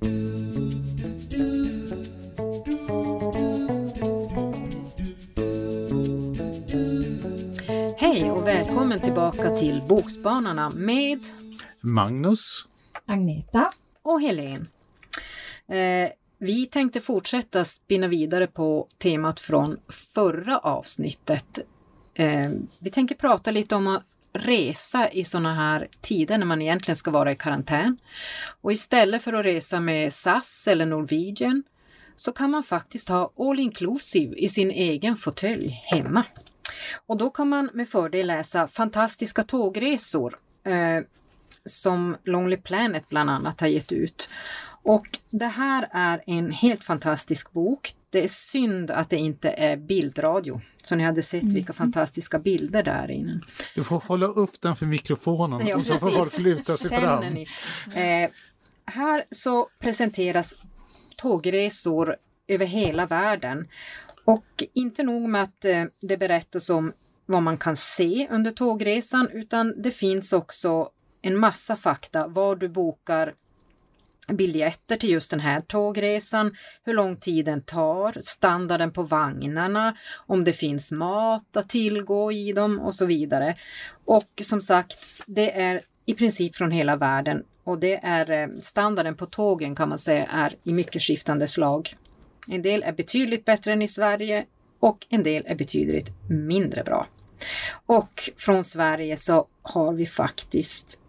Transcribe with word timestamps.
Hej 0.00 0.10
och 8.30 8.46
välkommen 8.46 9.00
tillbaka 9.00 9.50
till 9.50 9.82
Bokspanarna 9.88 10.70
med 10.70 11.18
Magnus. 11.80 12.68
Agneta. 13.06 13.70
och 14.02 14.20
Helen. 14.20 14.68
Eh, 15.68 16.10
vi 16.38 16.66
tänkte 16.66 17.00
fortsätta 17.00 17.64
spinna 17.64 18.08
vidare 18.08 18.46
på 18.46 18.86
temat 18.98 19.40
från 19.40 19.76
förra 19.88 20.58
avsnittet. 20.58 21.58
Eh, 22.14 22.50
vi 22.78 22.90
tänker 22.90 23.14
prata 23.14 23.50
lite 23.50 23.74
om 23.74 23.86
att 23.86 24.04
resa 24.38 25.08
i 25.10 25.24
sådana 25.24 25.54
här 25.54 25.88
tider 26.00 26.38
när 26.38 26.46
man 26.46 26.62
egentligen 26.62 26.96
ska 26.96 27.10
vara 27.10 27.32
i 27.32 27.36
karantän. 27.36 27.98
Och 28.60 28.72
istället 28.72 29.22
för 29.22 29.32
att 29.32 29.44
resa 29.44 29.80
med 29.80 30.12
SAS 30.12 30.68
eller 30.68 30.86
Norwegian 30.86 31.62
så 32.16 32.32
kan 32.32 32.50
man 32.50 32.62
faktiskt 32.62 33.08
ha 33.08 33.32
all 33.38 33.58
inclusive 33.58 34.36
i 34.36 34.48
sin 34.48 34.70
egen 34.70 35.16
fåtölj 35.16 35.82
hemma. 35.84 36.24
Och 37.06 37.16
då 37.16 37.30
kan 37.30 37.48
man 37.48 37.70
med 37.72 37.88
fördel 37.88 38.26
läsa 38.26 38.68
fantastiska 38.68 39.42
tågresor 39.42 40.36
eh, 40.64 41.04
som 41.64 42.16
Lonely 42.24 42.56
Planet 42.56 43.08
bland 43.08 43.30
annat 43.30 43.60
har 43.60 43.68
gett 43.68 43.92
ut. 43.92 44.28
Och 44.82 45.06
det 45.30 45.46
här 45.46 45.88
är 45.92 46.22
en 46.26 46.50
helt 46.50 46.84
fantastisk 46.84 47.52
bok. 47.52 47.92
Det 48.10 48.24
är 48.24 48.28
synd 48.28 48.90
att 48.90 49.10
det 49.10 49.16
inte 49.16 49.50
är 49.50 49.76
bildradio, 49.76 50.60
så 50.82 50.94
ni 50.94 51.02
hade 51.02 51.22
sett 51.22 51.42
vilka 51.44 51.72
fantastiska 51.72 52.38
bilder 52.38 52.82
där 52.82 53.10
inne. 53.10 53.40
Du 53.74 53.84
får 53.84 54.00
hålla 54.00 54.26
upp 54.26 54.60
den 54.60 54.76
för 54.76 54.86
mikrofonen 54.86 55.66
Ja, 55.66 55.76
och 55.76 55.86
så 55.86 55.94
får 55.94 56.10
folk 56.10 56.38
luta 56.38 56.76
sig 56.76 57.00
fram. 57.00 57.24
Eh, 57.94 58.30
här 58.84 59.24
så 59.30 59.68
presenteras 59.78 60.54
tågresor 61.16 62.16
över 62.48 62.66
hela 62.66 63.06
världen. 63.06 63.68
Och 64.24 64.64
inte 64.72 65.02
nog 65.02 65.28
med 65.28 65.42
att 65.42 65.64
eh, 65.64 65.84
det 66.00 66.16
berättas 66.16 66.70
om 66.70 66.92
vad 67.26 67.42
man 67.42 67.58
kan 67.58 67.76
se 67.76 68.28
under 68.30 68.50
tågresan, 68.50 69.28
utan 69.32 69.82
det 69.82 69.90
finns 69.90 70.32
också 70.32 70.90
en 71.26 71.38
massa 71.38 71.76
fakta 71.76 72.26
var 72.26 72.56
du 72.56 72.68
bokar 72.68 73.34
biljetter 74.28 74.96
till 74.96 75.10
just 75.10 75.30
den 75.30 75.40
här 75.40 75.60
tågresan, 75.60 76.56
hur 76.84 76.94
lång 76.94 77.16
tid 77.16 77.44
den 77.44 77.62
tar, 77.62 78.16
standarden 78.20 78.92
på 78.92 79.02
vagnarna, 79.02 79.96
om 80.26 80.44
det 80.44 80.52
finns 80.52 80.92
mat 80.92 81.56
att 81.56 81.68
tillgå 81.68 82.32
i 82.32 82.52
dem 82.52 82.80
och 82.80 82.94
så 82.94 83.06
vidare. 83.06 83.56
Och 84.04 84.42
som 84.42 84.60
sagt, 84.60 84.98
det 85.26 85.60
är 85.60 85.82
i 86.04 86.14
princip 86.14 86.56
från 86.56 86.70
hela 86.70 86.96
världen 86.96 87.44
och 87.64 87.80
det 87.80 88.00
är 88.02 88.30
eh, 88.30 88.48
standarden 88.62 89.16
på 89.16 89.26
tågen 89.26 89.74
kan 89.74 89.88
man 89.88 89.98
säga 89.98 90.26
är 90.26 90.56
i 90.64 90.72
mycket 90.72 91.02
skiftande 91.02 91.46
slag. 91.46 91.96
En 92.48 92.62
del 92.62 92.82
är 92.82 92.92
betydligt 92.92 93.44
bättre 93.44 93.72
än 93.72 93.82
i 93.82 93.88
Sverige 93.88 94.46
och 94.80 95.06
en 95.08 95.22
del 95.22 95.42
är 95.46 95.54
betydligt 95.54 96.10
mindre 96.28 96.82
bra. 96.84 97.06
Och 97.86 98.30
från 98.36 98.64
Sverige 98.64 99.16
så 99.16 99.46
har 99.62 99.92
vi 99.92 100.06
faktiskt 100.06 101.00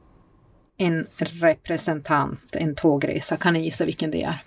en 0.78 1.08
representant, 1.17 2.56
en 2.56 2.75
tågresa. 2.75 3.38
Kan 3.38 3.53
ni 3.53 3.64
gissa 3.64 3.86
vilken 3.86 4.11
det 4.11 4.23
är? 4.23 4.44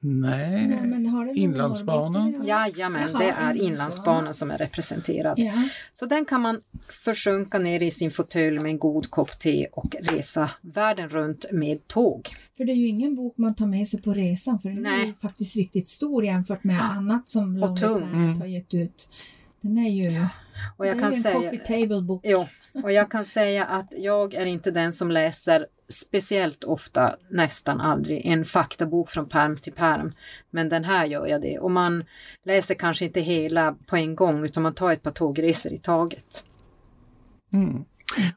Nej, 0.00 0.66
Nej, 0.66 0.80
men 0.86 1.06
har 1.06 1.20
det 1.20 1.26
någon 1.26 1.36
Inlandsbanan. 1.36 2.44
Ja? 2.46 2.68
Jajamän, 2.68 3.10
Jaha, 3.12 3.18
det 3.18 3.30
är 3.30 3.54
Inlandsbanan. 3.62 4.34
Som 4.34 4.50
är 4.50 4.58
representerad. 4.58 5.38
Ja. 5.38 5.52
Så 5.92 6.06
den 6.06 6.24
kan 6.24 6.40
man 6.40 6.60
försjunka 7.04 7.58
ner 7.58 7.82
i 7.82 7.90
sin 7.90 8.10
fåtölj 8.10 8.58
med 8.58 8.70
en 8.70 8.78
god 8.78 9.10
kopp 9.10 9.38
te 9.38 9.66
och 9.72 9.96
resa 10.00 10.50
världen 10.60 11.08
runt 11.08 11.46
med 11.52 11.88
tåg. 11.88 12.28
För 12.56 12.64
det 12.64 12.72
är 12.72 12.76
ju 12.76 12.86
ingen 12.86 13.14
bok 13.16 13.34
man 13.38 13.54
tar 13.54 13.66
med 13.66 13.88
sig 13.88 14.02
på 14.02 14.12
resan 14.12 14.58
för 14.58 14.68
den 14.68 14.86
är 14.86 14.90
Nej. 14.90 15.06
ju 15.06 15.14
faktiskt 15.14 15.56
riktigt 15.56 15.88
stor 15.88 16.24
jämfört 16.24 16.64
med 16.64 16.82
annat 16.90 17.28
som 17.28 17.56
Lonely. 17.56 17.76
Planet 17.80 18.12
Mm. 18.12 18.38
har 18.40 18.46
gett 18.46 18.74
ut. 18.74 19.08
Den 19.66 19.78
är 19.78 19.90
ju, 19.90 20.26
Och 20.76 20.86
jag 20.86 20.96
det 20.96 21.00
är 21.00 21.02
kan 21.02 21.12
en 21.14 21.22
säga, 21.22 21.34
coffee 21.34 21.58
table 21.58 22.02
bok. 22.02 22.20
jo, 22.24 22.46
och 22.82 22.92
jag 22.92 23.10
kan 23.10 23.24
säga 23.24 23.64
att 23.64 23.92
jag 23.98 24.34
är 24.34 24.46
inte 24.46 24.70
den 24.70 24.92
som 24.92 25.10
läser 25.10 25.66
speciellt 25.88 26.64
ofta, 26.64 27.16
nästan 27.30 27.80
aldrig, 27.80 28.26
en 28.26 28.44
faktabok 28.44 29.10
från 29.10 29.28
perm 29.28 29.56
till 29.56 29.72
perm. 29.72 30.12
Men 30.50 30.68
den 30.68 30.84
här 30.84 31.06
gör 31.06 31.26
jag 31.26 31.42
det. 31.42 31.58
Och 31.58 31.70
man 31.70 32.04
läser 32.44 32.74
kanske 32.74 33.04
inte 33.04 33.20
hela 33.20 33.76
på 33.86 33.96
en 33.96 34.16
gång 34.16 34.44
utan 34.44 34.62
man 34.62 34.74
tar 34.74 34.92
ett 34.92 35.02
par 35.02 35.10
tågresor 35.10 35.72
i 35.72 35.78
taget. 35.78 36.44
Mm. 37.52 37.84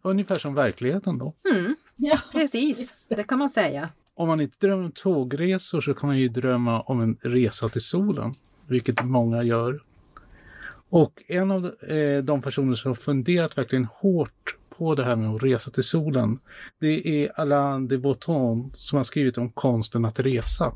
Ungefär 0.01 0.35
som 0.35 0.53
verkligheten 0.53 1.17
då. 1.17 1.33
Mm, 1.51 1.75
Ja, 1.95 2.17
precis, 2.31 3.07
det 3.09 3.23
kan 3.23 3.39
man 3.39 3.49
säga. 3.49 3.89
Om 4.15 4.27
man 4.27 4.41
inte 4.41 4.67
drömmer 4.67 4.83
om 4.85 4.91
tågresor 4.91 5.81
så 5.81 5.93
kan 5.93 6.07
man 6.07 6.17
ju 6.17 6.27
drömma 6.27 6.81
om 6.81 7.01
en 7.01 7.17
resa 7.21 7.69
till 7.69 7.81
solen, 7.81 8.33
vilket 8.67 9.03
många 9.03 9.43
gör. 9.43 9.79
Och 10.89 11.23
en 11.27 11.51
av 11.51 11.65
eh, 11.65 12.23
de 12.23 12.41
personer 12.41 12.73
som 12.73 12.89
har 12.89 12.95
funderat 12.95 13.57
verkligen 13.57 13.85
hårt 13.85 14.55
på 14.69 14.95
det 14.95 15.03
här 15.03 15.15
med 15.15 15.29
att 15.29 15.43
resa 15.43 15.71
till 15.71 15.83
solen, 15.83 16.39
det 16.79 17.23
är 17.23 17.39
Alain 17.39 17.87
de 17.87 17.97
Botton 17.97 18.71
som 18.75 18.97
har 18.97 19.03
skrivit 19.03 19.37
om 19.37 19.49
konsten 19.49 20.05
att 20.05 20.19
resa. 20.19 20.73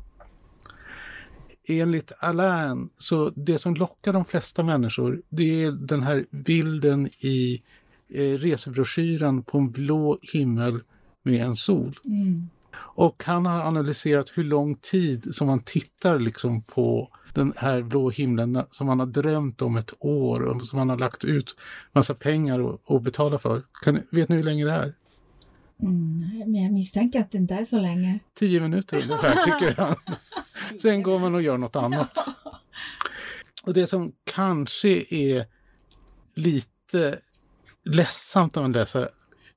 Enligt 1.68 2.12
Alain, 2.18 2.88
så 2.98 3.30
det 3.36 3.58
som 3.58 3.74
lockar 3.74 4.12
de 4.12 4.24
flesta 4.24 4.62
människor, 4.62 5.22
det 5.28 5.64
är 5.64 5.72
den 5.72 6.02
här 6.02 6.26
bilden 6.30 7.06
i 7.06 7.62
eh, 8.08 8.38
resebroschyren 8.38 9.42
på 9.42 9.58
en 9.58 9.70
blå 9.70 10.18
himmel 10.22 10.80
med 11.22 11.46
en 11.46 11.56
sol. 11.56 11.98
Mm. 12.04 12.48
Och 12.76 13.24
han 13.26 13.46
har 13.46 13.60
analyserat 13.60 14.30
hur 14.34 14.44
lång 14.44 14.74
tid 14.74 15.34
som 15.34 15.46
man 15.46 15.60
tittar 15.60 16.18
liksom 16.18 16.62
på 16.62 17.08
den 17.34 17.52
här 17.56 17.82
blå 17.82 18.10
himlen 18.10 18.62
som 18.70 18.86
man 18.86 18.98
har 18.98 19.06
drömt 19.06 19.62
om 19.62 19.76
ett 19.76 19.92
år 19.98 20.42
och 20.42 20.64
som 20.64 20.78
man 20.78 20.90
har 20.90 20.98
lagt 20.98 21.24
ut 21.24 21.56
massa 21.92 22.14
pengar 22.14 22.58
och, 22.60 22.80
och 22.84 23.02
betala 23.02 23.38
för. 23.38 23.62
Kan, 23.82 24.02
vet 24.10 24.28
ni 24.28 24.36
hur 24.36 24.42
länge 24.42 24.64
det 24.64 24.72
är? 24.72 24.94
Mm. 25.82 26.50
Men 26.50 26.62
jag 26.62 26.72
misstänker 26.72 27.20
att 27.20 27.30
det 27.30 27.38
inte 27.38 27.54
är 27.54 27.64
så 27.64 27.78
länge. 27.78 28.18
Tio 28.34 28.60
minuter 28.60 29.02
ungefär 29.02 29.36
tycker 29.44 29.74
han. 29.82 29.96
Sen 30.82 31.02
går 31.02 31.18
man 31.18 31.34
och 31.34 31.42
gör 31.42 31.58
något 31.58 31.76
annat. 31.76 32.26
Och 33.62 33.74
det 33.74 33.86
som 33.86 34.12
kanske 34.24 35.04
är 35.14 35.46
lite 36.34 37.18
ledsamt 37.84 38.54
när 38.54 38.62
man 38.62 38.72
läser 38.72 39.08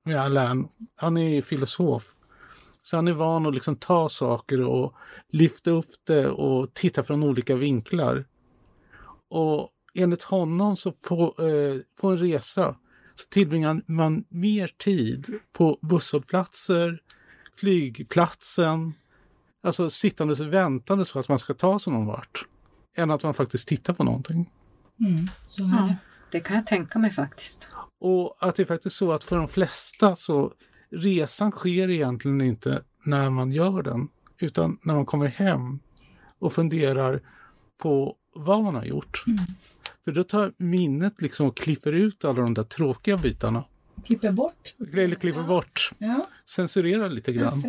med 0.04 0.22
Alain, 0.22 0.68
han 0.96 1.18
är 1.18 1.30
ju 1.30 1.42
filosof. 1.42 2.16
Så 2.90 2.96
han 2.96 3.08
är 3.08 3.14
van 3.14 3.46
att 3.46 3.54
liksom 3.54 3.76
ta 3.76 4.10
saker 4.10 4.62
och 4.62 4.94
lyfta 5.30 5.72
upp 5.72 5.92
det 6.04 6.28
och 6.28 6.74
titta 6.74 7.04
från 7.04 7.24
olika 7.24 7.56
vinklar. 7.56 8.26
Och 9.30 9.70
enligt 9.96 10.24
honom 10.24 10.78
så 10.78 10.92
på, 10.92 11.36
eh, 11.40 11.82
på 12.02 12.08
en 12.10 12.18
resa 12.18 12.76
så 13.16 13.28
tillbringar 13.30 13.82
man 13.88 14.26
mer 14.30 14.68
tid 14.78 15.40
på 15.54 15.80
busshållplatser, 15.82 17.02
flygplatsen, 17.58 18.94
alltså 19.64 19.90
sittandes 19.90 20.40
och 20.40 20.54
väntandes 20.54 21.12
på 21.12 21.20
att 21.20 21.30
man 21.30 21.40
ska 21.40 21.54
ta 21.54 21.80
sig 21.80 21.94
någon 21.94 22.06
vart. 22.06 22.46
Än 22.98 23.12
att 23.12 23.24
man 23.24 23.34
faktiskt 23.34 23.68
tittar 23.68 23.94
på 23.94 24.04
någonting. 24.04 24.52
Mm. 25.00 25.30
Så 25.48 25.64
är 25.64 25.68
Ja, 25.68 25.82
det. 25.82 25.98
det 26.32 26.40
kan 26.40 26.56
jag 26.56 26.68
tänka 26.68 27.00
mig 27.00 27.12
faktiskt. 27.12 27.70
Och 28.00 28.38
att 28.40 28.56
det 28.56 28.64
är 28.64 28.68
faktiskt 28.68 28.96
så 28.96 29.12
att 29.12 29.24
för 29.24 29.38
de 29.38 29.48
flesta 29.48 30.16
så 30.16 30.54
resan 30.90 31.52
sker 31.52 31.90
egentligen 31.90 32.42
inte 32.42 32.82
när 33.04 33.30
man 33.30 33.52
gör 33.52 33.84
den, 33.84 34.08
utan 34.42 34.80
när 34.82 34.96
man 34.96 35.06
kommer 35.06 35.28
hem 35.28 35.80
och 36.40 36.54
funderar 36.54 37.22
på 37.78 38.16
vad 38.36 38.64
man 38.64 38.76
har 38.76 38.86
gjort. 38.86 39.24
För 40.06 40.12
då 40.12 40.24
tar 40.24 40.54
minnet 40.58 41.22
liksom 41.22 41.48
och 41.48 41.58
klipper 41.58 41.92
ut 41.92 42.26
alla 42.26 42.42
de 42.42 42.54
där 42.54 42.64
tråkiga 42.64 43.18
bitarna. 43.18 43.64
Klipper 44.06 44.32
bort. 44.32 44.76
Eller 44.94 45.16
klipper 45.16 45.44
bort, 45.44 45.92
Ja, 45.98 46.28
censurerar 46.46 47.10
lite 47.10 47.32
ja 47.32 47.42
grann. 47.42 47.64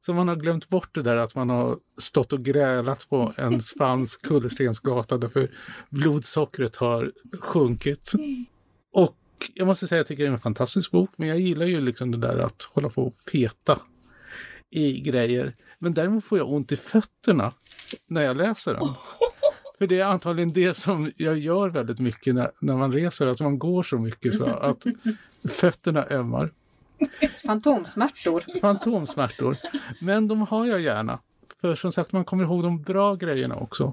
Så 0.00 0.14
man 0.14 0.28
har 0.28 0.36
glömt 0.36 0.68
bort 0.68 0.94
det 0.94 1.02
där 1.02 1.16
att 1.16 1.34
man 1.34 1.50
har 1.50 1.78
stått 1.98 2.32
och 2.32 2.44
grälat 2.44 3.08
på 3.08 3.32
en 3.36 3.62
spansk 3.62 4.22
kullerstensgata 4.22 5.18
därför 5.18 5.50
blodsockret 5.90 6.76
har 6.76 7.12
sjunkit. 7.40 8.12
Och 8.92 9.17
jag 9.54 9.66
måste 9.66 9.86
säga 9.86 10.00
att 10.00 10.00
jag 10.00 10.06
tycker 10.06 10.22
det 10.22 10.28
är 10.28 10.32
en 10.32 10.38
fantastisk 10.38 10.90
bok, 10.90 11.10
men 11.16 11.28
jag 11.28 11.38
gillar 11.38 11.66
ju 11.66 11.80
liksom 11.80 12.10
det 12.10 12.18
där 12.18 12.38
att 12.38 12.62
hålla 12.62 12.88
på 12.88 13.02
och 13.02 13.14
peta 13.32 13.78
i 14.70 15.00
grejer. 15.00 15.54
Men 15.78 15.94
däremot 15.94 16.24
får 16.24 16.38
jag 16.38 16.52
ont 16.52 16.72
i 16.72 16.76
fötterna 16.76 17.52
när 18.06 18.22
jag 18.22 18.36
läser 18.36 18.74
den. 18.74 18.82
För 19.78 19.86
det 19.86 20.00
är 20.00 20.04
antagligen 20.04 20.52
det 20.52 20.74
som 20.74 21.12
jag 21.16 21.38
gör 21.38 21.68
väldigt 21.68 21.98
mycket 21.98 22.34
när, 22.34 22.50
när 22.58 22.76
man 22.76 22.92
reser, 22.92 23.26
att 23.26 23.40
man 23.40 23.58
går 23.58 23.82
så 23.82 23.98
mycket 23.98 24.34
så 24.34 24.46
att 24.46 24.84
fötterna 25.48 26.06
ömmar. 26.10 26.52
Fantomsmärtor. 27.46 28.60
fantomsmärtor. 28.60 29.56
Men 30.00 30.28
de 30.28 30.40
har 30.42 30.66
jag 30.66 30.80
gärna. 30.80 31.18
För 31.60 31.74
som 31.74 31.92
sagt, 31.92 32.12
man 32.12 32.24
kommer 32.24 32.44
ihåg 32.44 32.62
de 32.62 32.82
bra 32.82 33.14
grejerna 33.14 33.56
också. 33.56 33.92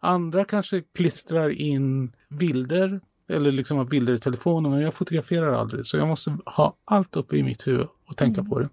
Andra 0.00 0.44
kanske 0.44 0.82
klistrar 0.94 1.50
in 1.50 2.12
bilder 2.28 3.00
eller 3.32 3.52
liksom 3.52 3.78
har 3.78 3.84
bilder 3.84 4.14
i 4.14 4.18
telefonen, 4.18 4.72
men 4.72 4.80
jag 4.80 4.94
fotograferar 4.94 5.52
aldrig. 5.52 5.86
Så 5.86 5.96
jag 5.96 6.08
måste 6.08 6.38
ha 6.46 6.76
allt 6.84 7.16
uppe 7.16 7.36
i 7.36 7.42
mitt 7.42 7.66
huvud 7.66 7.86
och 8.08 8.16
tänka 8.16 8.44
på 8.44 8.58
det. 8.58 8.68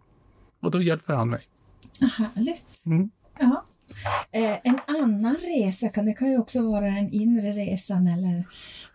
Och 0.62 0.72
då 0.72 0.82
hjälper 0.82 1.14
han 1.14 1.30
mig. 1.30 1.42
Ja, 2.00 2.08
härligt. 2.08 2.86
Mm. 2.86 3.10
Eh, 4.32 4.58
en 4.64 4.80
annan 4.88 5.36
resa, 5.36 5.90
kan, 5.90 6.06
det 6.06 6.14
kan 6.14 6.32
ju 6.32 6.38
också 6.38 6.62
vara 6.62 6.86
den 6.86 7.10
inre 7.10 7.52
resan 7.52 8.08
eller 8.08 8.38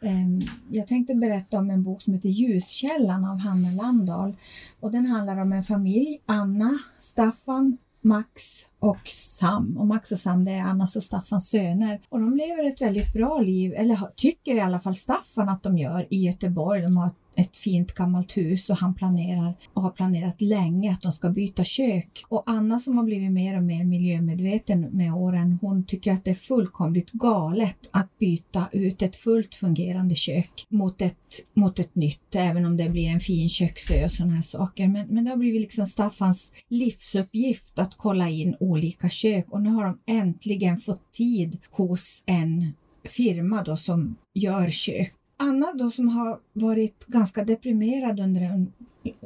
eh, 0.00 0.48
jag 0.70 0.86
tänkte 0.86 1.14
berätta 1.14 1.58
om 1.58 1.70
en 1.70 1.82
bok 1.82 2.02
som 2.02 2.14
heter 2.14 2.28
Ljuskällan 2.28 3.24
av 3.24 3.38
Hanna 3.38 3.70
Landahl 3.82 4.36
och 4.80 4.92
den 4.92 5.06
handlar 5.06 5.40
om 5.40 5.52
en 5.52 5.62
familj, 5.62 6.20
Anna, 6.26 6.78
Staffan, 6.98 7.78
Max 8.04 8.66
och 8.78 9.08
Sam. 9.08 9.76
Och 9.78 9.86
Max 9.86 10.12
och 10.12 10.18
Sam 10.18 10.44
det 10.44 10.50
är 10.50 10.60
Annas 10.60 10.96
och 10.96 11.02
Staffans 11.02 11.48
söner. 11.50 12.00
Och 12.08 12.20
de 12.20 12.36
lever 12.36 12.68
ett 12.68 12.82
väldigt 12.82 13.12
bra 13.12 13.40
liv, 13.40 13.74
eller 13.76 13.98
tycker 14.16 14.54
i 14.54 14.60
alla 14.60 14.80
fall 14.80 14.94
Staffan 14.94 15.48
att 15.48 15.62
de 15.62 15.78
gör, 15.78 16.06
i 16.10 16.26
Göteborg. 16.26 16.82
De 16.82 16.96
har 16.96 17.06
ett 17.06 17.23
ett 17.36 17.56
fint 17.56 17.94
gammalt 17.94 18.36
hus 18.36 18.70
och 18.70 18.76
han 18.76 18.94
planerar 18.94 19.54
och 19.74 19.82
har 19.82 19.90
planerat 19.90 20.40
länge 20.40 20.92
att 20.92 21.02
de 21.02 21.12
ska 21.12 21.30
byta 21.30 21.64
kök. 21.64 22.24
Och 22.28 22.42
Anna 22.46 22.78
som 22.78 22.98
har 22.98 23.04
blivit 23.04 23.32
mer 23.32 23.56
och 23.56 23.62
mer 23.62 23.84
miljömedveten 23.84 24.80
med 24.80 25.14
åren, 25.14 25.58
hon 25.60 25.84
tycker 25.84 26.12
att 26.12 26.24
det 26.24 26.30
är 26.30 26.34
fullkomligt 26.34 27.10
galet 27.10 27.90
att 27.92 28.18
byta 28.18 28.68
ut 28.72 29.02
ett 29.02 29.16
fullt 29.16 29.54
fungerande 29.54 30.14
kök 30.14 30.66
mot 30.68 31.02
ett, 31.02 31.16
mot 31.54 31.78
ett 31.78 31.94
nytt, 31.94 32.34
även 32.34 32.64
om 32.64 32.76
det 32.76 32.88
blir 32.88 33.08
en 33.08 33.20
fin 33.20 33.48
köksö 33.48 34.04
och 34.04 34.12
sådana 34.12 34.34
här 34.34 34.42
saker. 34.42 34.88
Men, 34.88 35.06
men 35.08 35.24
det 35.24 35.30
har 35.30 35.36
blivit 35.36 35.60
liksom 35.60 35.86
Staffans 35.86 36.52
livsuppgift 36.68 37.78
att 37.78 37.94
kolla 37.96 38.28
in 38.28 38.56
olika 38.60 39.08
kök 39.08 39.46
och 39.50 39.62
nu 39.62 39.70
har 39.70 39.84
de 39.84 39.98
äntligen 40.06 40.76
fått 40.76 41.12
tid 41.12 41.58
hos 41.70 42.24
en 42.26 42.72
firma 43.04 43.62
då 43.62 43.76
som 43.76 44.16
gör 44.34 44.70
kök 44.70 45.14
Anna 45.36 45.72
då 45.74 45.90
som 45.90 46.08
har 46.08 46.40
varit 46.52 47.06
ganska 47.06 47.44
deprimerad 47.44 48.20
under 48.20 48.40
en 48.40 48.72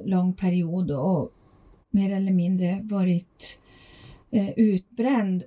lång 0.04 0.32
period 0.34 0.90
och 0.90 1.32
mer 1.90 2.16
eller 2.16 2.32
mindre 2.32 2.80
varit 2.82 3.60
eh, 4.30 4.50
utbränd, 4.50 5.42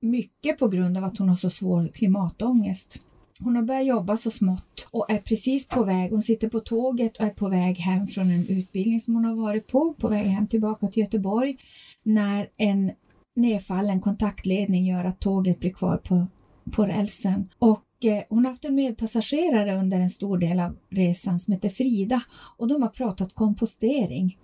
mycket 0.00 0.58
på 0.58 0.68
grund 0.68 0.98
av 0.98 1.04
att 1.04 1.18
hon 1.18 1.28
har 1.28 1.36
så 1.36 1.50
svår 1.50 1.88
klimatångest. 1.88 2.98
Hon 3.38 3.56
har 3.56 3.62
börjat 3.62 3.86
jobba 3.86 4.16
så 4.16 4.30
smått 4.30 4.88
och 4.90 5.10
är 5.10 5.18
precis 5.18 5.68
på 5.68 5.84
väg, 5.84 6.10
hon 6.10 6.22
sitter 6.22 6.48
på 6.48 6.60
tåget 6.60 7.16
och 7.16 7.26
är 7.26 7.30
på 7.30 7.48
väg 7.48 7.76
hem 7.76 8.06
från 8.06 8.30
en 8.30 8.48
utbildning 8.48 9.00
som 9.00 9.14
hon 9.14 9.24
har 9.24 9.34
varit 9.34 9.66
på, 9.66 9.94
på 9.94 10.08
väg 10.08 10.26
hem 10.26 10.46
tillbaka 10.46 10.86
till 10.86 11.02
Göteborg, 11.02 11.56
när 12.02 12.48
en 12.56 12.92
nedfallen 13.36 14.00
kontaktledning 14.00 14.86
gör 14.86 15.04
att 15.04 15.20
tåget 15.20 15.60
blir 15.60 15.72
kvar 15.72 15.96
på, 15.96 16.26
på 16.70 16.86
rälsen. 16.86 17.48
Och 17.58 17.82
Eh, 18.04 18.22
hon 18.28 18.44
har 18.44 18.52
haft 18.52 18.64
en 18.64 18.74
medpassagerare 18.74 19.76
under 19.76 20.00
en 20.00 20.10
stor 20.10 20.38
del 20.38 20.60
av 20.60 20.76
resan 20.90 21.38
som 21.38 21.52
heter 21.52 21.68
Frida 21.68 22.22
och 22.56 22.68
de 22.68 22.82
har 22.82 22.88
pratat 22.88 23.34
kompostering. 23.34 24.38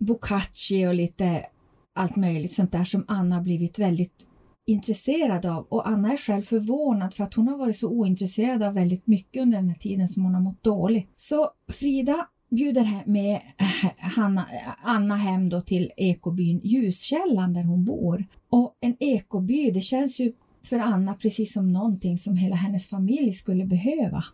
Boccacci 0.00 0.86
och 0.86 0.94
lite 0.94 1.46
allt 1.94 2.16
möjligt 2.16 2.54
sånt 2.54 2.72
där 2.72 2.84
som 2.84 3.04
Anna 3.08 3.34
har 3.36 3.42
blivit 3.42 3.78
väldigt 3.78 4.26
intresserad 4.66 5.46
av 5.46 5.66
och 5.70 5.88
Anna 5.88 6.12
är 6.12 6.16
själv 6.16 6.42
förvånad 6.42 7.14
för 7.14 7.24
att 7.24 7.34
hon 7.34 7.48
har 7.48 7.58
varit 7.58 7.76
så 7.76 7.88
ointresserad 7.88 8.62
av 8.62 8.74
väldigt 8.74 9.06
mycket 9.06 9.42
under 9.42 9.58
den 9.58 9.68
här 9.68 9.76
tiden 9.76 10.08
som 10.08 10.24
hon 10.24 10.34
har 10.34 10.42
mått 10.42 10.62
dåligt. 10.62 11.12
Så 11.16 11.50
Frida 11.68 12.28
bjuder 12.50 13.02
med 13.06 13.40
Hanna, 13.98 14.46
Anna 14.82 15.16
hem 15.16 15.48
då 15.48 15.60
till 15.60 15.90
ekobyn 15.96 16.60
Ljuskällan 16.64 17.54
där 17.54 17.62
hon 17.62 17.84
bor. 17.84 18.26
Och 18.50 18.76
en 18.80 18.96
ekoby, 19.00 19.70
det 19.70 19.80
känns 19.80 20.20
ju 20.20 20.32
för 20.64 20.78
Anna 20.78 21.14
precis 21.14 21.52
som 21.52 21.72
någonting 21.72 22.18
som 22.18 22.36
hela 22.36 22.56
hennes 22.56 22.88
familj 22.88 23.32
skulle 23.32 23.66
behöva. 23.66 24.24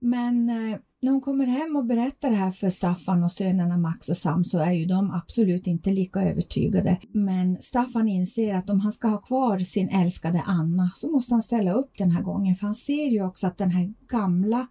Men 0.00 0.48
eh, 0.48 0.78
när 1.02 1.10
hon 1.10 1.20
kommer 1.20 1.46
hem 1.46 1.76
och 1.76 1.86
berättar 1.86 2.30
det 2.30 2.36
här 2.36 2.50
för 2.50 2.70
Staffan 2.70 3.24
och 3.24 3.32
sönerna 3.32 3.76
Max 3.76 4.08
och 4.08 4.16
Sam 4.16 4.44
så 4.44 4.58
är 4.58 4.72
ju 4.72 4.86
de 4.86 5.10
absolut 5.10 5.66
inte 5.66 5.90
lika 5.90 6.22
övertygade. 6.22 6.98
Men 7.12 7.56
Staffan 7.60 8.08
inser 8.08 8.54
att 8.54 8.70
om 8.70 8.80
han 8.80 8.92
ska 8.92 9.08
ha 9.08 9.18
kvar 9.18 9.58
sin 9.58 9.88
älskade 9.88 10.42
Anna 10.46 10.90
så 10.94 11.10
måste 11.10 11.34
han 11.34 11.42
ställa 11.42 11.72
upp 11.72 11.90
den 11.98 12.10
här 12.10 12.22
gången 12.22 12.54
för 12.54 12.66
han 12.66 12.74
ser 12.74 13.10
ju 13.10 13.24
också 13.24 13.46
att 13.46 13.58
den 13.58 13.70
här 13.70 13.94
gamla 14.08 14.66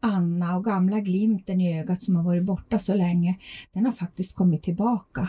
Anna 0.00 0.56
och 0.56 0.64
gamla 0.64 1.00
glimten 1.00 1.60
i 1.60 1.78
ögat 1.78 2.02
som 2.02 2.16
har 2.16 2.22
varit 2.22 2.44
borta 2.44 2.78
så 2.78 2.94
länge, 2.94 3.38
den 3.72 3.86
har 3.86 3.92
faktiskt 3.92 4.36
kommit 4.36 4.62
tillbaka. 4.62 5.28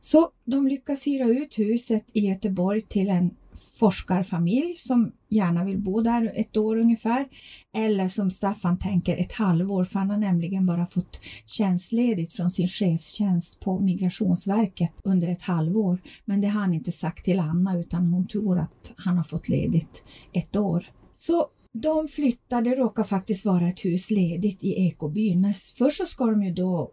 Så 0.00 0.30
de 0.44 0.68
lyckas 0.68 1.06
hyra 1.06 1.24
ut 1.24 1.58
huset 1.58 2.04
i 2.12 2.20
Göteborg 2.26 2.80
till 2.80 3.08
en 3.08 3.30
forskarfamilj 3.78 4.74
som 4.74 5.12
gärna 5.28 5.64
vill 5.64 5.78
bo 5.78 6.00
där 6.00 6.32
ett 6.34 6.56
år 6.56 6.76
ungefär. 6.76 7.28
Eller 7.76 8.08
som 8.08 8.30
Staffan 8.30 8.78
tänker 8.78 9.16
ett 9.16 9.32
halvår 9.32 9.84
för 9.84 9.98
han 9.98 10.10
har 10.10 10.18
nämligen 10.18 10.66
bara 10.66 10.86
fått 10.86 11.20
tjänstledigt 11.46 12.32
från 12.32 12.50
sin 12.50 12.68
chefstjänst 12.68 13.60
på 13.60 13.78
Migrationsverket 13.78 14.92
under 15.04 15.28
ett 15.28 15.42
halvår. 15.42 16.02
Men 16.24 16.40
det 16.40 16.48
har 16.48 16.60
han 16.60 16.74
inte 16.74 16.92
sagt 16.92 17.24
till 17.24 17.40
Anna 17.40 17.78
utan 17.78 18.12
hon 18.12 18.26
tror 18.26 18.58
att 18.58 18.94
han 18.96 19.16
har 19.16 19.24
fått 19.24 19.48
ledigt 19.48 20.04
ett 20.32 20.56
år. 20.56 20.86
Så 21.12 21.46
de 21.72 22.08
flyttar, 22.08 22.62
det 22.62 22.74
råkar 22.74 23.04
faktiskt 23.04 23.46
vara 23.46 23.68
ett 23.68 23.84
hus 23.84 24.10
ledigt 24.10 24.64
i 24.64 24.86
ekobyn 24.86 25.40
men 25.40 25.52
först 25.78 25.96
så 25.96 26.06
ska 26.06 26.26
de 26.26 26.42
ju 26.42 26.52
då, 26.52 26.90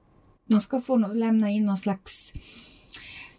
de 0.49 0.59
ska 0.59 0.81
få 0.81 0.97
lämna 0.97 1.49
in 1.49 1.65
någon 1.65 1.77
slags 1.77 2.33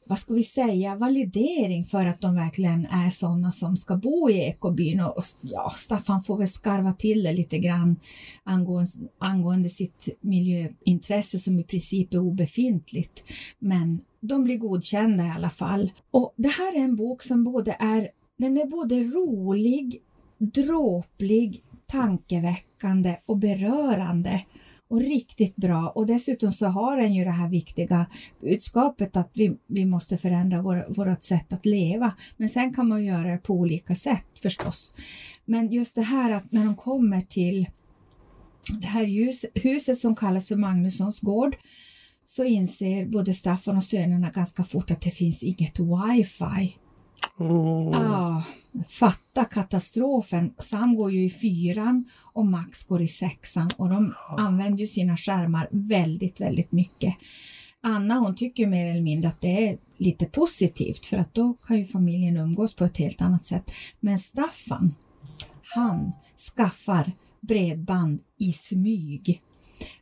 vad 0.09 0.19
ska 0.19 0.35
vi 0.35 0.43
säga, 0.43 0.97
validering 0.97 1.85
för 1.85 2.07
att 2.07 2.21
de 2.21 2.35
verkligen 2.35 2.87
är 2.87 3.11
sådana 3.11 3.53
som 3.53 3.77
ska 3.77 3.97
bo 3.97 4.31
i 4.31 4.39
ekobyn 4.39 5.01
och, 5.01 5.23
ja, 5.43 5.73
Staffan 5.77 6.23
får 6.23 6.39
väl 6.39 6.49
skarva 6.49 6.93
till 6.93 7.23
det 7.23 7.33
lite 7.33 7.59
grann 7.59 7.97
angående, 8.45 8.91
angående 9.19 9.69
sitt 9.69 10.09
miljöintresse 10.21 11.39
som 11.39 11.61
i 11.61 11.65
princip 11.65 12.15
är 12.15 12.19
obefintligt. 12.19 13.23
Men 13.59 14.01
de 14.21 14.45
blir 14.45 14.57
godkända 14.57 15.27
i 15.27 15.31
alla 15.31 15.51
fall. 15.51 15.93
Och 16.11 16.35
det 16.37 16.49
här 16.49 16.77
är 16.77 16.85
en 16.85 16.97
bok 16.97 17.23
som 17.23 17.45
både 17.45 17.77
är, 17.81 18.09
den 18.39 18.57
är 18.57 18.67
både 18.67 19.03
rolig, 19.03 20.03
dråplig, 20.39 21.63
tankeväckande 21.87 23.17
och 23.27 23.39
berörande 23.39 24.45
och 24.89 25.01
riktigt 25.01 25.57
bra 25.57 25.93
och 25.95 26.07
dessutom 26.07 26.53
så 26.53 26.67
har 26.67 26.97
den 26.97 27.15
ju 27.15 27.25
det 27.25 27.31
här 27.31 27.49
viktiga 27.49 28.07
budskapet 28.41 29.17
att 29.17 29.31
vi, 29.35 29.57
vi 29.67 29.87
måste 29.87 30.17
förändra 30.17 30.63
vår, 30.63 30.85
vårt 30.89 31.23
sätt 31.23 31.53
att 31.53 31.67
leva. 31.67 32.13
Men 32.37 32.49
sen 32.49 32.75
kan 32.75 32.89
man 32.89 33.05
göra 33.05 33.31
det 33.31 33.39
på 33.39 33.55
olika 33.55 33.95
sätt 33.95 34.27
förstås. 34.43 34.95
Men 35.45 35.73
just 35.73 35.95
det 35.95 36.03
här 36.03 36.31
att 36.31 36.53
när 36.53 36.65
de 36.65 36.77
kommer 36.77 37.21
till 37.21 37.67
det 38.81 38.87
här 38.87 39.05
hus, 39.05 39.45
huset 39.55 39.99
som 39.99 40.17
kallas 40.17 40.49
för 40.49 40.57
Magnussons 40.57 41.21
gård 41.21 41.57
så 42.25 42.45
inser 42.45 43.07
både 43.07 43.35
Staffan 43.35 43.77
och 43.77 43.85
sönerna 43.85 44.31
ganska 44.31 44.65
fort 44.65 44.91
att 44.91 45.01
det 45.01 45.11
finns 45.11 45.43
inget 45.43 45.81
wifi 45.81 46.77
Oh. 47.39 47.97
Ah, 47.97 48.43
fatta 48.89 49.45
katastrofen. 49.45 50.55
Sam 50.59 50.95
går 50.95 51.13
ju 51.13 51.25
i 51.25 51.31
fyran 51.31 52.05
och 52.33 52.47
Max 52.47 52.85
går 52.85 53.03
i 53.03 53.09
sexan 53.09 53.71
och 53.77 53.89
de 53.89 54.15
använder 54.39 54.79
ju 54.79 54.87
sina 54.87 55.17
skärmar 55.17 55.69
väldigt, 55.71 56.41
väldigt 56.41 56.73
mycket. 56.73 57.15
Anna 57.81 58.15
hon 58.15 58.37
tycker 58.37 58.67
mer 58.67 58.87
eller 58.87 59.03
mindre 59.03 59.29
att 59.29 59.41
det 59.41 59.69
är 59.69 59.79
lite 59.97 60.27
positivt 60.27 61.07
för 61.07 61.17
att 61.17 61.35
då 61.35 61.53
kan 61.53 61.79
ju 61.79 61.85
familjen 61.85 62.37
umgås 62.37 62.75
på 62.75 62.85
ett 62.85 62.97
helt 62.97 63.21
annat 63.21 63.45
sätt. 63.45 63.73
Men 64.01 64.19
Staffan, 64.19 64.95
han 65.63 66.13
skaffar 66.57 67.13
bredband 67.41 68.21
i 68.39 68.53
smyg. 68.53 69.43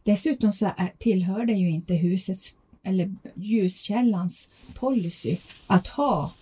Dessutom 0.03 0.53
så 0.53 0.71
tillhör 0.99 1.47
det 1.47 1.53
ju 1.53 1.71
inte 1.71 1.95
husets 1.95 2.59
eller 2.85 3.17
ljuskällans 3.35 4.55
policy 4.75 5.37
att 5.67 5.87
ha 5.87 6.33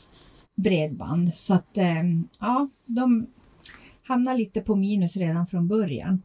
bredband 0.57 1.35
så 1.35 1.55
att 1.55 1.79
eh, 1.79 2.03
ja, 2.41 2.69
de 2.87 3.27
hamnar 4.03 4.35
lite 4.35 4.61
på 4.61 4.77
minus 4.77 5.17
redan 5.17 5.47
från 5.47 5.69
början. 5.69 6.23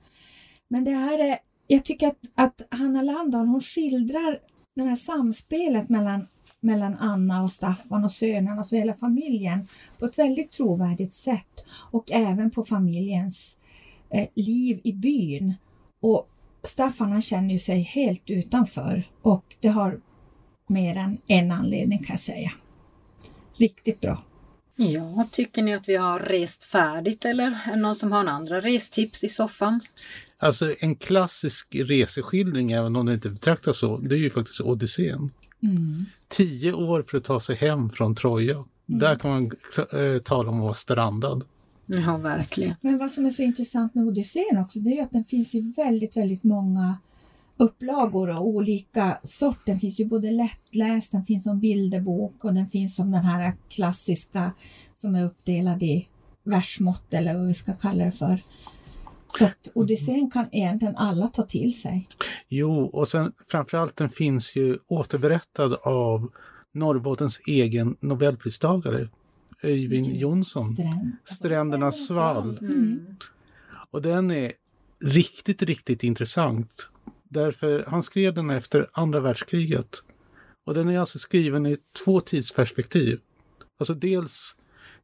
Men 0.68 0.84
det 0.84 0.92
här 0.92 1.32
är, 1.32 1.38
jag 1.68 1.86
tycker 1.86 2.08
att, 2.08 2.20
att 2.36 2.62
Hanna 2.70 3.02
Landahl 3.02 3.48
hon 3.48 3.62
skildrar 3.62 4.40
det 4.76 4.84
här 4.84 4.96
samspelet 4.96 5.90
mellan, 5.90 6.28
mellan 6.60 6.98
Anna 7.00 7.44
och 7.44 7.52
Staffan 7.52 8.04
och 8.04 8.12
sönerna, 8.12 8.58
alltså 8.58 8.76
hela 8.76 8.94
familjen, 8.94 9.68
på 10.00 10.06
ett 10.06 10.20
väldigt 10.20 10.52
trovärdigt 10.52 11.14
sätt 11.14 11.66
och 11.92 12.12
även 12.12 12.52
på 12.52 12.64
familjens 12.64 13.60
eh, 14.10 14.28
liv 14.36 14.82
i 14.84 14.94
byn. 14.94 15.54
Och 16.02 16.30
Staffan 16.64 17.12
han 17.12 17.22
känner 17.22 17.54
ju 17.54 17.60
sig 17.60 17.82
helt 17.82 18.30
utanför 18.30 19.04
och 19.22 19.56
det 19.60 19.68
har 19.68 20.00
mer 20.68 20.98
än 20.98 21.18
en 21.28 21.52
anledning 21.52 22.00
kan 22.00 22.14
jag 22.14 22.20
säga. 22.20 22.52
Riktigt 23.58 24.02
bra. 24.02 24.24
Ja, 24.76 25.28
tycker 25.32 25.64
ni 25.64 25.74
att 25.74 25.90
vi 25.90 25.96
har 25.96 26.20
rest 26.20 26.64
färdigt 26.64 27.26
eller 27.26 27.44
är 27.66 27.72
det 27.72 27.76
någon 27.76 27.96
som 27.96 28.12
har 28.12 28.20
en 28.20 28.28
andra 28.28 28.62
restips 28.62 29.24
i 29.24 29.30
soffan? 29.30 29.82
Alltså 30.38 30.76
en 30.80 30.96
klassisk 30.96 31.76
reseskildring, 31.76 32.72
även 32.72 32.96
om 32.96 33.06
det 33.06 33.14
inte 33.14 33.30
betraktas 33.30 33.78
så, 33.78 33.98
det 33.98 34.16
är 34.16 34.20
ju 34.20 34.30
faktiskt 34.30 34.62
Odysseen. 34.62 35.32
Mm. 35.64 36.06
Tio 36.28 36.74
år 36.74 37.06
för 37.08 37.18
att 37.18 37.24
ta 37.24 37.40
sig 37.40 37.56
hem 37.56 37.90
från 37.90 38.16
Troja. 38.16 38.56
Mm. 38.56 38.68
Där 39.00 39.16
kan 39.16 39.32
man 39.32 39.52
äh, 40.02 40.22
tala 40.22 40.50
om 40.50 40.56
att 40.58 40.64
vara 40.64 40.74
strandad. 40.74 41.44
Ja, 41.86 42.18
verkligen. 42.18 42.76
Men 42.82 42.98
vad 42.98 43.12
som 43.12 43.26
är 43.26 43.30
så 43.30 43.42
intressant 43.42 43.96
med 43.96 44.06
Odysseen 44.06 44.58
också, 44.58 44.80
det 44.80 44.90
är 44.90 44.96
ju 44.96 45.02
att 45.02 45.12
den 45.12 45.24
finns 45.24 45.56
i 45.56 45.74
väldigt, 45.78 46.18
väldigt 46.18 46.44
många 46.44 46.98
upplagor 47.58 48.30
och 48.30 48.48
olika 48.48 49.18
sort. 49.24 49.66
Den 49.66 49.80
finns 49.80 50.00
ju 50.00 50.06
både 50.06 50.32
lättläst, 50.32 51.12
den 51.12 51.24
finns 51.24 51.44
som 51.44 51.60
bilderbok 51.60 52.44
och 52.44 52.54
den 52.54 52.68
finns 52.68 52.96
som 52.96 53.12
den 53.12 53.24
här 53.24 53.54
klassiska 53.70 54.52
som 54.94 55.16
är 55.16 55.26
uppdelad 55.26 55.84
i 55.84 56.08
versmått 56.44 57.14
eller 57.14 57.38
vad 57.38 57.48
vi 57.48 57.54
ska 57.54 57.74
kalla 57.74 58.06
det 58.06 58.12
för. 58.12 58.40
Så 59.28 59.46
att 59.46 59.72
Odysseen 59.74 60.32
kan 60.32 60.46
egentligen 60.52 60.96
alla 60.96 61.28
ta 61.28 61.44
till 61.44 61.82
sig. 61.82 62.08
Jo, 62.48 62.84
och 62.84 63.08
sen 63.08 63.32
framförallt 63.48 63.96
den 63.96 64.10
finns 64.10 64.56
ju 64.56 64.78
återberättad 64.88 65.74
av 65.74 66.32
Norrbottens 66.74 67.42
egen 67.48 67.96
nobelpristagare 68.00 69.10
Öyvind 69.64 70.16
Jonsson. 70.16 70.64
Stränd. 70.64 71.12
Strändernas 71.24 72.08
svall. 72.08 72.58
Mm. 72.58 73.16
Och 73.92 74.02
den 74.02 74.32
är 74.32 74.52
riktigt, 75.00 75.62
riktigt 75.62 76.04
intressant. 76.04 76.90
Därför 77.30 77.86
han 77.88 78.04
skrev 78.04 78.34
den 78.34 78.50
efter 78.50 78.90
andra 78.94 79.20
världskriget. 79.20 80.04
Och 80.66 80.74
den 80.74 80.90
är 80.90 81.00
alltså 81.00 81.20
skriven 81.20 81.66
i 81.66 81.78
två 82.04 82.22
tidsperspektiv. 82.22 83.20
Alltså 83.80 83.94
dels 83.94 84.56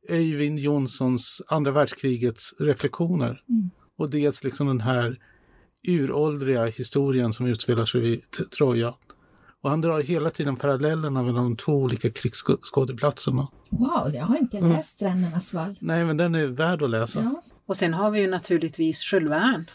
Öyvind 0.09 0.59
Jonssons 0.59 1.41
andra 1.47 1.71
världskrigets 1.71 2.53
reflektioner. 2.59 3.43
Mm. 3.49 3.69
Och 3.97 4.09
dels 4.09 4.43
liksom 4.43 4.67
den 4.67 4.81
här 4.81 5.19
uråldriga 5.87 6.65
historien 6.65 7.33
som 7.33 7.45
utspelar 7.45 7.85
sig 7.85 8.01
vid 8.01 8.21
Troja. 8.57 8.93
Och 9.61 9.69
han 9.69 9.81
drar 9.81 10.01
hela 10.01 10.29
tiden 10.29 10.55
parallellerna 10.55 11.23
mellan 11.23 11.43
de 11.43 11.57
två 11.57 11.71
olika 11.71 12.09
krigsskådeplatserna. 12.09 13.47
Wow, 13.69 14.11
jag 14.13 14.23
har 14.23 14.37
inte 14.37 14.59
läst 14.59 14.93
Strändernas 14.93 15.53
vall. 15.53 15.75
Nej, 15.79 16.05
men 16.05 16.17
den 16.17 16.35
är 16.35 16.47
värd 16.47 16.81
att 16.81 16.89
läsa. 16.89 17.21
Ja. 17.21 17.41
Och 17.65 17.77
sen 17.77 17.93
har 17.93 18.11
vi 18.11 18.19
ju 18.19 18.29
naturligtvis 18.29 19.13
Jules 19.13 19.29
Verne. 19.29 19.65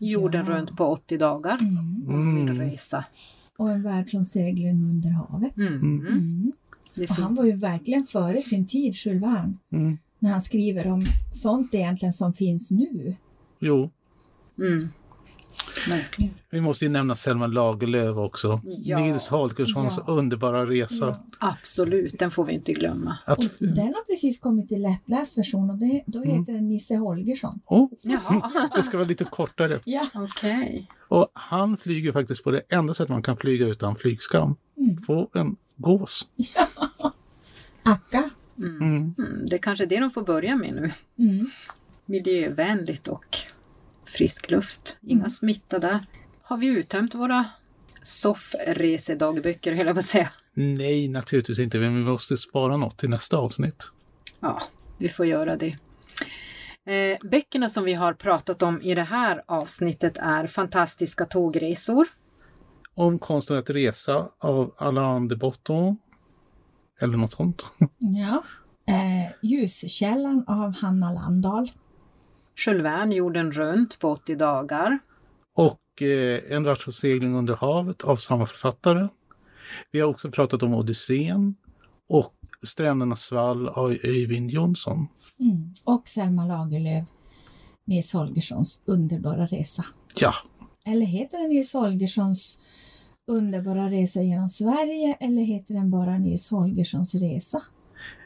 Jorden 0.00 0.46
Ja. 0.46 0.52
runt 0.52 0.76
på 0.76 0.84
80 0.84 1.18
dagar. 1.18 1.58
Mm. 1.60 2.36
Vill 2.36 2.48
Mm. 2.48 2.58
resa. 2.70 3.04
Och 3.56 3.70
en 3.70 3.82
värld 3.82 4.08
som 4.08 4.24
segling 4.24 4.82
under 4.90 5.10
havet. 5.10 5.56
Mm. 5.56 6.06
Mm. 6.06 6.52
Och 7.10 7.16
han 7.16 7.34
var 7.34 7.44
ju 7.44 7.52
verkligen 7.52 8.04
före 8.04 8.40
sin 8.40 8.66
tid, 8.66 8.94
Jules 8.94 9.22
Verne, 9.22 9.52
Mm. 9.72 9.98
när 10.18 10.30
han 10.30 10.40
skriver 10.40 10.86
om 10.86 11.04
sånt 11.32 11.74
egentligen 11.74 12.12
som 12.12 12.32
finns 12.32 12.70
nu. 12.70 13.14
Jo, 13.60 13.90
Mm. 14.58 14.88
Verkligen. 15.88 16.34
vi 16.50 16.60
måste 16.60 16.84
ju 16.84 16.88
nämna 16.90 17.14
Selma 17.16 17.46
Lagerlöf 17.46 18.16
också. 18.16 18.60
Ja. 18.64 18.98
Nils 18.98 19.28
Holgerssons 19.28 19.94
Ja. 20.06 20.12
underbara 20.12 20.66
resa. 20.66 21.06
Ja. 21.06 21.48
Absolut, 21.48 22.18
den 22.18 22.30
får 22.30 22.44
vi 22.44 22.52
inte 22.52 22.72
glömma. 22.72 23.18
Att, 23.26 23.38
Och 23.38 23.44
den 23.58 23.78
har 23.86 24.04
precis 24.06 24.40
kommit 24.40 24.72
i 24.72 24.76
lättläst 24.76 25.38
version 25.38 25.70
och 25.70 25.76
det, 25.78 26.02
då 26.06 26.22
Mm. 26.22 26.38
heter 26.40 26.52
den 26.52 26.68
Nisse 26.68 26.94
Holgersson. 26.96 27.60
oh, 27.66 27.88
Jaha, 28.02 28.70
det 28.76 28.82
ska 28.82 28.96
vara 28.96 29.08
lite 29.08 29.24
kortare. 29.24 29.80
Ja. 29.84 30.06
okej. 30.14 30.88
Och 31.08 31.28
han 31.32 31.76
flyger 31.76 32.12
faktiskt 32.12 32.44
på 32.44 32.50
det 32.50 32.62
enda 32.68 32.94
sätt 32.94 33.08
man 33.08 33.22
kan 33.22 33.36
flyga 33.36 33.66
utan 33.66 33.96
flygskam. 33.96 34.56
Mm. 34.76 34.96
På 35.02 35.28
en 35.34 35.56
gås. 35.76 36.28
Akka. 37.82 38.30
Mm. 38.58 38.76
Mm. 38.76 39.14
Mm. 39.18 39.46
Det 39.46 39.54
är 39.54 39.58
kanske 39.58 39.86
det 39.86 40.00
de 40.00 40.10
får 40.10 40.22
börja 40.22 40.56
med 40.56 40.74
nu. 40.74 40.90
Mm. 41.28 41.46
Miljövänligt 42.06 43.08
och 43.08 43.36
frisk 44.08 44.50
luft. 44.50 44.98
Inga 45.02 45.18
Mm. 45.20 45.30
smitta 45.30 45.78
där. 45.78 46.06
Har 46.42 46.56
vi 46.56 46.66
uttömt 46.66 47.14
våra 47.14 47.44
soffresedagböcker, 48.02 49.72
höll 49.72 49.86
jag 49.86 49.94
på 49.96 49.98
att 49.98 50.04
säga. 50.04 50.30
Nej, 50.54 51.08
naturligtvis 51.08 51.58
inte. 51.58 51.78
Men 51.78 51.96
vi 51.96 52.02
måste 52.10 52.36
spara 52.36 52.76
något 52.76 52.98
till 52.98 53.10
nästa 53.10 53.36
avsnitt. 53.36 53.84
Ja, 54.40 54.62
vi 54.98 55.08
får 55.08 55.26
göra 55.26 55.56
det. 55.56 55.76
Eh, 56.92 57.28
böckerna 57.30 57.68
som 57.68 57.84
vi 57.84 57.94
har 57.94 58.12
pratat 58.14 58.62
om 58.62 58.82
i 58.82 58.94
det 58.94 59.02
här 59.02 59.42
avsnittet 59.46 60.16
är 60.16 60.46
Fantastiska 60.46 61.24
tågresor, 61.24 62.06
Om 62.94 63.18
konsten 63.18 63.56
att 63.56 63.70
resa 63.70 64.28
av 64.38 64.74
Alain 64.78 65.28
de 65.28 65.36
Botton. 65.36 65.96
Eller 67.00 67.16
något 67.16 67.32
sånt. 67.32 67.64
Ja. 67.98 68.42
Eh, 68.94 69.32
Ljuskällan 69.42 70.44
av 70.48 70.74
Hanna 70.80 71.12
Landahl. 71.12 71.70
Jules 72.66 72.84
Verne 72.84 73.14
Jorden 73.14 73.52
runt 73.52 73.98
på 73.98 74.10
80 74.10 74.36
dagar, 74.36 74.98
Och 75.54 76.02
eh, 76.02 76.40
En 76.48 76.64
världssegling 76.64 77.34
under 77.34 77.54
havet 77.54 78.04
av 78.04 78.16
samma 78.16 78.46
författare. 78.46 79.08
Vi 79.90 80.00
har 80.00 80.08
också 80.08 80.30
pratat 80.30 80.62
om 80.62 80.74
Odysseen 80.74 81.54
och 82.08 82.34
Strändernas 82.62 83.20
svall 83.22 83.68
av 83.68 83.90
Öyvind 83.90 84.50
Jonsson. 84.50 85.08
Mm. 85.40 85.72
Och 85.84 86.08
Selma 86.08 86.46
Lagerlöf, 86.46 87.06
Nils 87.84 88.12
Holgerssons 88.12 88.82
underbara 88.86 89.46
resa. 89.46 89.84
Ja, 90.16 90.32
Eller 90.86 91.06
heter 91.06 91.38
den 91.38 91.48
Nils 91.48 91.72
Holgerssons 91.72 92.58
underbara 93.26 93.90
resa 93.90 94.22
genom 94.22 94.48
Sverige 94.48 95.16
eller 95.20 95.42
heter 95.42 95.74
den 95.74 95.90
bara 95.90 96.18
Nils 96.18 96.50
Holgerssons 96.50 97.14
resa? 97.14 97.62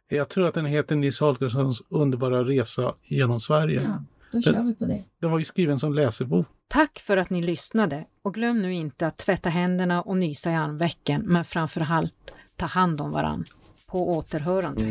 jag 0.09 0.29
tror 0.29 0.47
att 0.47 0.55
den 0.55 0.67
heter 0.67 0.97
Nils 0.97 1.21
Holgerssons 1.21 1.83
underbara 1.89 2.45
resa 2.45 2.95
genom 3.03 3.41
Sverige. 3.41 3.83
Ja, 3.83 4.05
då 4.33 4.41
kör 4.41 4.63
vi 4.63 4.75
på 4.75 4.85
det. 4.85 5.05
Den 5.21 5.31
var 5.31 5.39
ju 5.39 5.45
skriven 5.45 5.79
som 5.79 5.95
läsebok. 5.95 6.47
Tack 6.69 6.99
för 6.99 7.17
att 7.17 7.31
ni 7.31 7.43
lyssnade 7.43 8.05
och 8.23 8.35
glöm 8.35 8.63
nu 8.63 8.75
inte 8.75 9.07
att 9.07 9.17
tvätta 9.17 9.49
händerna 9.51 10.03
och 10.03 10.17
nysa 10.17 10.51
i 10.51 10.55
armvecken 10.55 11.23
men 11.25 11.45
framför 11.45 11.87
allt 11.91 12.33
ta 12.57 12.67
hand 12.67 13.01
om 13.01 13.11
varann. 13.11 13.45
På 13.89 14.09
återhörande. 14.09 14.85